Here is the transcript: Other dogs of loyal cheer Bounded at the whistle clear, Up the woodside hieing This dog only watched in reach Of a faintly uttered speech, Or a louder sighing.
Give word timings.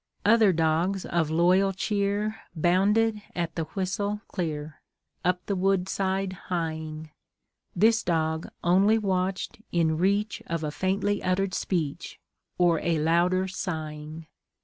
Other 0.25 0.51
dogs 0.51 1.05
of 1.05 1.29
loyal 1.29 1.73
cheer 1.73 2.35
Bounded 2.55 3.21
at 3.35 3.53
the 3.53 3.65
whistle 3.75 4.21
clear, 4.29 4.81
Up 5.23 5.45
the 5.45 5.55
woodside 5.55 6.39
hieing 6.49 7.11
This 7.75 8.01
dog 8.01 8.47
only 8.63 8.97
watched 8.97 9.61
in 9.71 9.99
reach 9.99 10.41
Of 10.47 10.63
a 10.63 10.71
faintly 10.71 11.21
uttered 11.21 11.53
speech, 11.53 12.19
Or 12.57 12.79
a 12.79 12.97
louder 12.97 13.47
sighing. 13.47 14.25